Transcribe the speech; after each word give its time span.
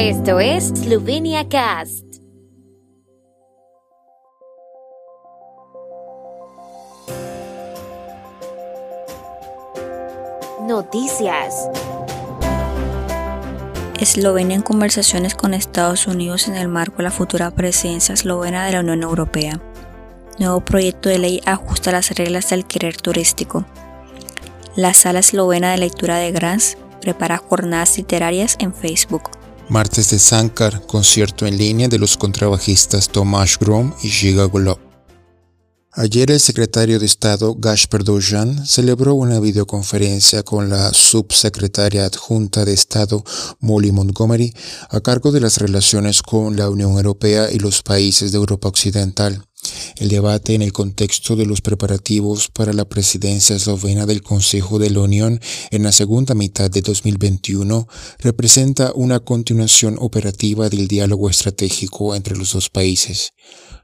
Esto 0.00 0.38
es 0.38 0.68
Slovenia 0.68 1.48
Cast. 1.48 2.04
Noticias. 10.68 11.68
Eslovenia 13.98 14.54
en 14.54 14.62
conversaciones 14.62 15.34
con 15.34 15.52
Estados 15.52 16.06
Unidos 16.06 16.46
en 16.46 16.54
el 16.54 16.68
marco 16.68 16.98
de 16.98 17.02
la 17.02 17.10
futura 17.10 17.50
presidencia 17.50 18.12
eslovena 18.12 18.66
de 18.66 18.74
la 18.74 18.80
Unión 18.80 19.02
Europea. 19.02 19.60
Nuevo 20.38 20.60
proyecto 20.60 21.08
de 21.08 21.18
ley 21.18 21.40
ajusta 21.44 21.90
las 21.90 22.12
reglas 22.12 22.48
del 22.50 22.60
alquiler 22.60 22.96
turístico. 22.98 23.64
La 24.76 24.94
Sala 24.94 25.18
Eslovena 25.18 25.72
de 25.72 25.78
Lectura 25.78 26.18
de 26.18 26.30
Graz 26.30 26.78
prepara 27.00 27.38
jornadas 27.38 27.98
literarias 27.98 28.54
en 28.60 28.72
Facebook. 28.72 29.37
Martes 29.70 30.08
de 30.08 30.18
Sankar, 30.18 30.86
concierto 30.86 31.46
en 31.46 31.58
línea 31.58 31.88
de 31.88 31.98
los 31.98 32.16
contrabajistas 32.16 33.10
Tomasz 33.10 33.58
Grom 33.58 33.92
y 34.02 34.08
Giga 34.08 34.44
Golob. 34.44 34.78
Ayer 35.92 36.30
el 36.30 36.40
secretario 36.40 36.98
de 36.98 37.04
Estado 37.04 37.54
Gaspar 37.54 38.02
Dojan 38.02 38.66
celebró 38.66 39.12
una 39.12 39.40
videoconferencia 39.40 40.42
con 40.42 40.70
la 40.70 40.94
subsecretaria 40.94 42.06
adjunta 42.06 42.64
de 42.64 42.72
Estado 42.72 43.22
Molly 43.60 43.92
Montgomery 43.92 44.54
a 44.88 45.00
cargo 45.00 45.32
de 45.32 45.40
las 45.40 45.58
relaciones 45.58 46.22
con 46.22 46.56
la 46.56 46.70
Unión 46.70 46.92
Europea 46.92 47.50
y 47.52 47.58
los 47.58 47.82
países 47.82 48.32
de 48.32 48.38
Europa 48.38 48.68
Occidental. 48.68 49.44
El 49.96 50.08
debate 50.08 50.54
en 50.54 50.62
el 50.62 50.72
contexto 50.72 51.36
de 51.36 51.46
los 51.46 51.60
preparativos 51.60 52.48
para 52.48 52.72
la 52.72 52.84
presidencia 52.84 53.56
eslovena 53.56 54.06
del 54.06 54.22
Consejo 54.22 54.78
de 54.78 54.90
la 54.90 55.00
Unión 55.00 55.40
en 55.70 55.82
la 55.82 55.92
segunda 55.92 56.34
mitad 56.34 56.70
de 56.70 56.82
2021 56.82 57.86
representa 58.18 58.92
una 58.94 59.20
continuación 59.20 59.96
operativa 59.98 60.68
del 60.68 60.88
diálogo 60.88 61.30
estratégico 61.30 62.14
entre 62.14 62.36
los 62.36 62.52
dos 62.52 62.70
países. 62.70 63.32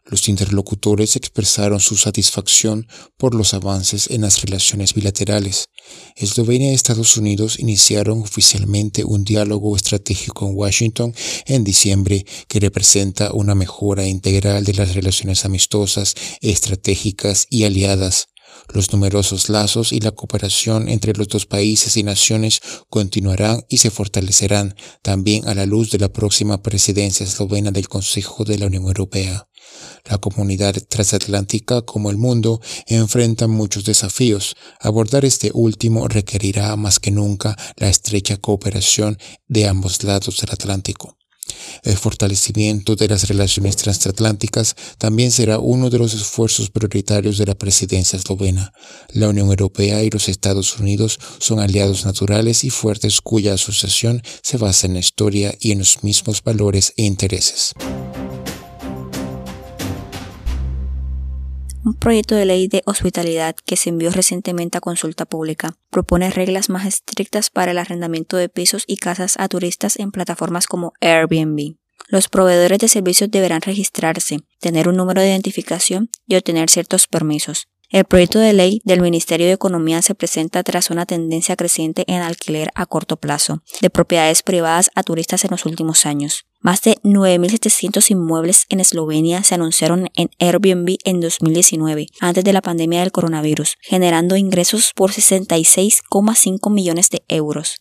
Los 0.06 0.28
interlocutores 0.28 1.16
expresaron 1.16 1.80
su 1.80 1.96
satisfacción 1.96 2.86
por 3.16 3.34
los 3.34 3.55
avances 3.55 4.11
en 4.11 4.20
las 4.20 4.42
relaciones 4.42 4.92
bilaterales. 4.92 5.70
Eslovenia 6.14 6.70
y 6.70 6.74
Estados 6.74 7.16
Unidos 7.16 7.58
iniciaron 7.58 8.20
oficialmente 8.20 9.02
un 9.05 9.24
diálogo 9.24 9.74
estratégico 9.74 10.46
en 10.46 10.56
Washington 10.56 11.14
en 11.46 11.64
diciembre 11.64 12.27
que 12.48 12.61
representa 12.61 13.33
una 13.33 13.55
mejora 13.55 14.06
integral 14.06 14.64
de 14.64 14.74
las 14.74 14.94
relaciones 14.94 15.46
amistosas, 15.46 15.83
estratégicas 16.40 17.46
y 17.50 17.64
aliadas. 17.64 18.28
Los 18.72 18.92
numerosos 18.92 19.48
lazos 19.48 19.92
y 19.92 20.00
la 20.00 20.12
cooperación 20.12 20.88
entre 20.88 21.12
los 21.12 21.28
dos 21.28 21.46
países 21.46 21.96
y 21.96 22.02
naciones 22.02 22.60
continuarán 22.88 23.64
y 23.68 23.78
se 23.78 23.90
fortalecerán 23.90 24.74
también 25.02 25.46
a 25.48 25.55
la 25.55 25.66
luz 25.66 25.90
de 25.90 25.98
la 25.98 26.12
próxima 26.12 26.62
presidencia 26.62 27.24
eslovena 27.27 27.70
del 27.70 27.88
Consejo 27.88 28.44
de 28.44 28.58
la 28.58 28.66
Unión 28.66 28.84
Europea. 28.84 29.48
La 30.05 30.18
comunidad 30.18 30.74
transatlántica 30.88 31.82
como 31.82 32.10
el 32.10 32.16
mundo 32.16 32.60
enfrentan 32.86 33.50
muchos 33.50 33.84
desafíos. 33.84 34.55
Abordar 34.80 35.24
este 35.24 35.50
último 35.52 36.08
requerirá 36.08 36.77
más 36.77 37.00
que 37.00 37.10
nunca 37.10 37.56
la 37.77 37.88
estrecha 37.88 38.36
cooperación 38.36 39.18
de 39.48 39.66
ambos 39.66 40.02
lados 40.05 40.40
del 40.40 40.50
Atlántico. 40.50 41.16
El 41.83 41.97
fortalecimiento 41.97 42.97
de 42.97 43.08
las 43.08 43.28
relaciones 43.28 43.77
transatlánticas 43.77 44.77
también 44.98 45.30
será 45.30 45.58
uno 45.58 45.91
de 45.91 45.98
los 45.98 46.14
esfuerzos 46.14 46.70
prioritarios 46.70 47.38
de 47.38 47.46
la 47.46 47.55
presidencia 47.55 48.19
eslovena. 48.19 48.72
La 49.12 49.28
Unión 49.28 49.48
Europea 49.48 50.02
y 50.02 50.11
los 50.11 50.28
Estados 50.28 50.78
Unidos 50.78 51.19
son 51.38 51.61
aliados 51.61 52.05
naturales 52.05 52.64
y 52.64 52.70
fuertes 52.70 53.20
cuya 53.20 53.55
asociación 53.55 54.22
se 54.42 54.56
basa 54.56 54.86
en 54.86 54.94
la 54.94 55.00
historia 55.00 55.55
y 55.61 55.72
en 55.72 55.80
los 55.80 56.02
mismos 56.02 56.42
valores 56.42 56.92
e 56.96 57.05
intereses. 57.05 57.74
Un 61.84 61.92
proyecto 61.92 62.34
de 62.34 62.46
ley 62.46 62.67
de 62.67 62.83
hospitalidad 62.86 63.55
que 63.67 63.77
se 63.77 63.90
envió 63.90 64.11
recientemente 64.11 64.78
a 64.78 64.80
consulta 64.80 65.27
pública 65.27 65.77
propone 65.90 66.30
reglas 66.30 66.70
más 66.70 66.86
estrictas 66.86 67.50
para 67.50 67.72
el 67.72 67.78
arrendamiento 67.78 68.39
de 68.39 68.48
pisos 68.48 68.84
y 68.86 68.96
casas 68.96 69.34
a 69.39 69.48
turistas 69.48 69.98
en 69.98 70.11
plataformas 70.11 70.67
como 70.67 70.95
Airbnb. 71.02 71.77
Los 72.08 72.30
proveedores 72.30 72.78
de 72.78 72.89
servicios 72.89 73.30
deberán 73.30 73.61
registrarse, 73.61 74.39
tener 74.61 74.89
un 74.89 74.96
número 74.96 75.20
de 75.20 75.28
identificación 75.28 76.08
y 76.27 76.36
obtener 76.36 76.70
ciertos 76.70 77.06
permisos. 77.06 77.68
El 77.90 78.06
proyecto 78.06 78.39
de 78.39 78.55
ley 78.55 78.80
del 78.84 79.02
Ministerio 79.02 79.46
de 79.46 79.52
Economía 79.52 80.01
se 80.01 80.14
presenta 80.14 80.62
tras 80.62 80.89
una 80.89 81.05
tendencia 81.05 81.55
creciente 81.55 82.05
en 82.06 82.22
alquiler 82.22 82.70
a 82.74 82.86
corto 82.86 83.18
plazo 83.18 83.62
de 83.83 83.90
propiedades 83.90 84.42
privadas 84.42 84.90
a 84.95 85.02
turistas 85.02 85.45
en 85.45 85.51
los 85.51 85.66
últimos 85.66 86.06
años. 86.06 86.46
Más 86.64 86.80
de 86.80 86.97
9.700 87.02 88.11
inmuebles 88.11 88.64
en 88.70 88.80
Eslovenia 88.80 89.42
se 89.42 89.55
anunciaron 89.55 90.08
en 90.17 90.30
Airbnb 90.39 90.97
en 91.05 91.20
2019, 91.20 92.07
antes 92.20 92.42
de 92.42 92.55
la 92.55 92.63
pandemia 92.63 93.01
del 93.01 93.13
coronavirus, 93.13 93.77
generando 93.83 94.35
ingresos 94.35 94.92
por 94.97 95.11
66,5 95.11 96.73
millones 96.73 97.11
de 97.11 97.23
euros. 97.29 97.77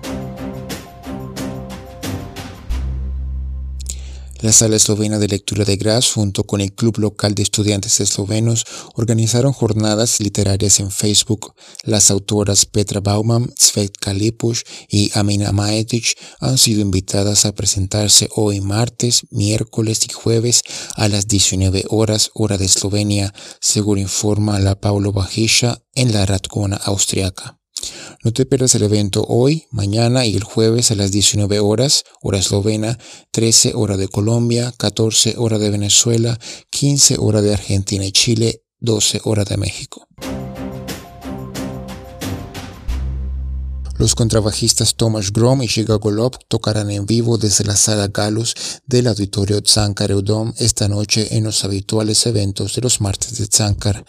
La 4.44 4.52
Sala 4.52 4.76
Eslovena 4.76 5.20
de 5.20 5.30
Lectura 5.30 5.64
de 5.64 5.78
Graz, 5.78 6.12
junto 6.12 6.44
con 6.44 6.60
el 6.60 6.74
Club 6.74 6.98
Local 6.98 7.34
de 7.34 7.44
Estudiantes 7.44 8.02
Eslovenos, 8.02 8.66
organizaron 8.94 9.54
jornadas 9.54 10.20
literarias 10.20 10.82
en 10.82 10.92
Facebook. 10.92 11.54
Las 11.84 12.12
autoras 12.12 12.66
Petra 12.66 13.00
Bauman, 13.00 13.54
Svetka 13.58 14.14
Lipush 14.14 14.64
y 14.90 15.18
Amina 15.18 15.54
Maetic 15.54 16.18
han 16.42 16.58
sido 16.58 16.82
invitadas 16.82 17.46
a 17.46 17.56
presentarse 17.56 18.28
hoy 18.36 18.60
martes, 18.60 19.22
miércoles 19.32 20.02
y 20.10 20.12
jueves 20.12 20.64
a 20.98 21.08
las 21.08 21.30
19 21.30 21.86
horas 21.88 22.30
hora 22.34 22.58
de 22.58 22.66
Eslovenia, 22.66 23.34
según 23.62 23.98
informa 23.98 24.60
la 24.60 24.76
Paulo 24.76 25.14
Bajisha 25.14 25.82
en 25.96 26.12
la 26.12 26.26
Radcona 26.26 26.76
austriaca. 26.76 27.63
No 28.24 28.32
te 28.32 28.46
pierdas 28.46 28.74
el 28.76 28.84
evento 28.84 29.26
hoy, 29.28 29.66
mañana 29.70 30.26
y 30.26 30.38
el 30.38 30.46
jueves 30.46 30.92
a 30.92 30.96
las 30.96 31.12
19 31.12 31.60
horas, 31.60 32.06
hora 32.22 32.38
eslovena, 32.38 32.98
13 33.32 33.74
hora 33.76 33.98
de 33.98 34.08
Colombia, 34.08 34.74
14 34.78 35.36
hora 35.38 35.60
de 35.60 35.70
Venezuela, 35.70 36.40
15 36.70 37.18
hora 37.20 37.42
de 37.42 37.54
Argentina 37.54 38.06
y 38.06 38.14
Chile, 38.14 38.64
12 38.80 39.20
hora 39.26 39.44
de 39.44 39.58
México. 39.58 40.08
Los 44.04 44.16
contrabajistas 44.16 44.96
Tomasz 44.96 45.32
Grom 45.32 45.64
y 45.64 45.68
Shiga 45.68 45.96
Golob 45.96 46.38
tocarán 46.50 46.92
en 46.92 47.06
vivo 47.06 47.38
desde 47.38 47.64
la 47.64 47.78
sala 47.78 48.10
Galus 48.10 48.54
del 48.86 49.08
auditorio 49.08 49.62
Tsankar 49.62 50.12
Eudom 50.12 50.54
esta 50.58 50.90
noche 50.90 51.38
en 51.38 51.46
los 51.46 51.64
habituales 51.64 52.26
eventos 52.26 52.76
de 52.76 52.82
los 52.82 53.00
martes 53.00 53.38
de 53.38 53.48
Tsankar. 53.48 54.04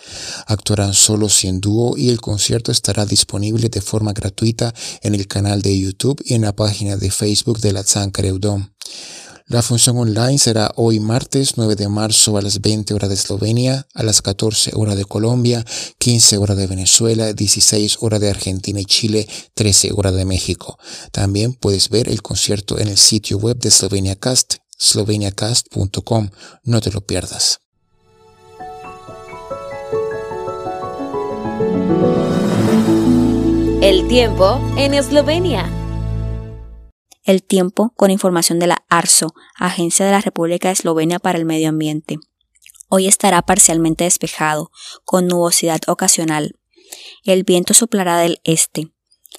Actuarán 0.49 0.95
solos 0.95 1.45
y 1.45 1.47
en 1.47 1.61
dúo 1.61 1.97
y 1.97 2.09
el 2.09 2.21
concierto 2.21 2.73
estará 2.73 3.07
disponible 3.07 3.69
de 3.69 3.81
forma 3.81 4.13
gratuita 4.13 4.75
en 5.01 5.15
el 5.15 5.29
canal 5.29 5.63
de 5.63 5.79
YouTube 5.79 6.21
y 6.25 6.35
en 6.35 6.43
la 6.43 6.57
página 6.57 6.97
de 6.97 7.13
Facebook 7.13 7.61
de 7.61 7.73
la 7.73 7.85
Tsankar 7.85 8.27
Eudom. 8.27 8.67
La 9.47 9.61
función 9.61 9.99
online 9.99 10.39
será 10.39 10.73
hoy 10.77 11.01
martes 11.01 11.59
9 11.59 11.77
de 11.77 11.89
marzo 11.89 12.39
a 12.39 12.43
las 12.43 12.63
20 12.63 12.95
horas 12.95 13.11
de 13.11 13.15
Eslovenia, 13.15 13.87
a 13.93 14.03
las 14.03 14.23
14 14.23 14.71
horas 14.75 14.97
de 14.97 15.05
Colombia, 15.05 15.63
15 15.99 16.39
horas 16.39 16.57
de 16.57 16.67
Venezuela, 16.67 17.31
16 17.35 17.99
horas 18.01 18.21
de 18.21 18.31
Argentina 18.31 18.81
y 18.81 18.87
Chile, 18.87 19.29
13 19.53 19.91
horas 19.95 20.15
de 20.15 20.25
México. 20.25 20.79
También 21.13 21.53
puedes 21.53 21.91
ver 21.91 22.09
el 22.09 22.23
concierto 22.23 22.79
en 22.79 22.89
el 22.89 22.97
sitio 22.97 23.37
web 23.37 23.59
de 23.59 23.71
Slovenia 23.71 24.17
Cast, 24.17 24.55
sloveniacast.com. 24.79 26.31
No 26.65 26.81
te 26.81 26.91
lo 26.91 27.03
pierdas. 27.03 27.61
El 33.83 34.09
tiempo 34.09 34.59
en 34.79 34.95
Eslovenia. 34.95 35.71
El 37.25 37.43
tiempo 37.43 37.95
con 37.97 38.11
información 38.11 38.59
de 38.59 38.67
la 38.67 38.85
ARSO, 38.91 39.33
Agencia 39.57 40.05
de 40.05 40.13
la 40.13 40.21
República 40.21 40.69
de 40.69 40.73
Eslovenia 40.75 41.19
para 41.19 41.39
el 41.39 41.47
Medio 41.47 41.71
Ambiente. 41.71 42.19
Hoy 42.91 43.09
estará 43.09 43.41
parcialmente 43.41 44.05
despejado, 44.05 44.71
con 45.07 45.27
nubosidad 45.27 45.81
ocasional. 45.87 46.59
El 47.25 47.45
viento 47.45 47.73
soplará 47.73 48.19
del 48.19 48.43
este. 48.45 48.93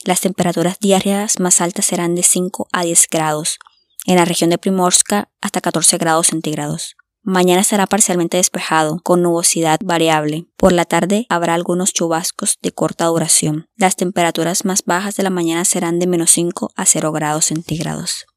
Las 0.04 0.22
temperaturas 0.22 0.80
diarias 0.80 1.40
más 1.40 1.62
altas 1.62 1.86
serán 1.86 2.16
de 2.16 2.24
5 2.24 2.68
a 2.72 2.84
10 2.84 3.08
grados. 3.12 3.60
En 4.08 4.16
la 4.16 4.26
región 4.26 4.50
de 4.50 4.58
Primorska 4.58 5.30
hasta 5.40 5.62
14 5.62 6.00
grados 6.00 6.28
centígrados. 6.28 6.96
Mañana 7.28 7.62
estará 7.62 7.88
parcialmente 7.88 8.38
despejado, 8.38 9.00
con 9.04 9.24
nubosidad 9.24 9.80
variable. 9.84 10.46
Por 10.58 10.72
la 10.72 10.86
tarde 10.86 11.26
habrá 11.28 11.56
algunos 11.56 11.92
chubascos 11.92 12.60
de 12.62 12.72
corta 12.72 13.06
duración. 13.06 13.66
Las 13.76 13.96
temperaturas 13.96 14.64
más 14.64 14.84
bajas 14.86 15.16
de 15.16 15.24
la 15.24 15.32
mañana 15.32 15.66
serán 15.66 15.98
de 15.98 16.06
menos 16.06 16.30
5 16.30 16.70
a 16.76 16.86
0 16.86 17.12
grados 17.12 17.46
centígrados. 17.46 18.28